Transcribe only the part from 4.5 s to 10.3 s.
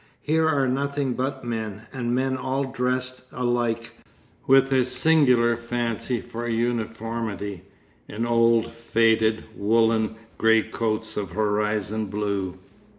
a singular fancy for uniformity, in old, faded, woollen